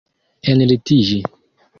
[0.51, 1.19] enlitiĝi